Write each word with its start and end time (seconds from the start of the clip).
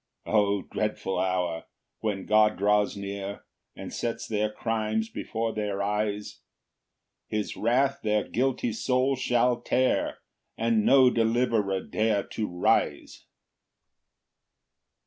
6 0.25 0.31
O 0.35 0.61
dreadful 0.63 1.19
hour! 1.19 1.65
when 1.99 2.25
God 2.25 2.57
draws 2.57 2.97
near, 2.97 3.45
And 3.75 3.93
sets 3.93 4.25
their 4.27 4.51
crimes 4.51 5.09
before 5.09 5.53
their 5.53 5.83
eyes! 5.83 6.39
His 7.27 7.55
wrath 7.55 7.99
their 8.01 8.27
guilty 8.27 8.73
souls 8.73 9.19
shall 9.19 9.61
tear, 9.61 10.17
And 10.57 10.83
no 10.83 11.11
deliverer 11.11 11.81
dare 11.81 12.23
to 12.29 12.47
rise. 12.47 13.27